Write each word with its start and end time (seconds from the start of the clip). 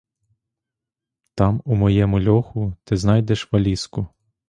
Там 1.35 1.61
у 1.65 1.75
моєму 1.83 2.25
льоху 2.31 2.73
ти 2.83 2.97
знайдеш 2.97 3.53
валізку. 3.53 4.07